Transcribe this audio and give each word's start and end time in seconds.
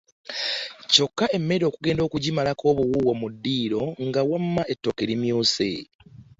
Kyokka 0.91 1.25
emmere 1.37 1.63
okugenda 1.67 2.01
okugimalako 2.05 2.63
obuwuuwo 2.71 3.13
mu 3.21 3.27
ddiiro 3.33 3.83
nga 4.07 4.21
wamma 4.29 4.63
etooke 4.73 5.03
limyuse. 5.09 5.69